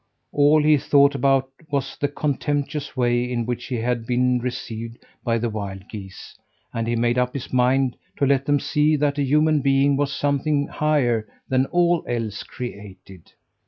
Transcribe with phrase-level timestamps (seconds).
[0.31, 5.37] All he thought about was the contemptuous way in which he had been received by
[5.37, 6.35] the wild geese;
[6.73, 10.11] and he made up his mind to let them see that a human being was
[10.11, 13.33] something higher than all else created.